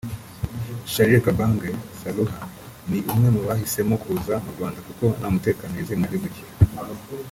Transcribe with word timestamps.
Charles 0.91 1.23
Kabange 1.25 1.71
Syaluha 1.97 2.39
ni 2.89 2.99
umwe 3.13 3.29
mu 3.35 3.41
bahisemo 3.47 3.95
kuza 4.03 4.33
mu 4.43 4.49
Rwanda 4.55 4.79
kuko 4.87 5.03
nta 5.17 5.27
mutekano 5.33 5.73
yizeye 5.75 5.99
mu 5.99 6.07
gihugu 6.09 6.27
cye 6.35 6.43